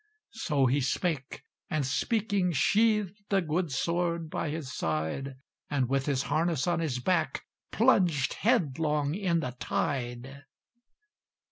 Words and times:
So 0.33 0.65
he 0.65 0.81
spake, 0.81 1.43
and 1.69 1.85
speaking 1.85 2.53
sheathèd 2.53 3.17
The 3.29 3.39
good 3.39 3.71
sword 3.71 4.31
by 4.31 4.49
his 4.49 4.73
side, 4.73 5.35
And 5.69 5.87
with 5.89 6.07
his 6.07 6.23
harness 6.23 6.65
on 6.65 6.79
his 6.79 6.97
back 6.97 7.45
Plunged 7.71 8.33
headlong 8.33 9.13
in 9.13 9.41
the 9.41 9.51
tide. 9.59 10.45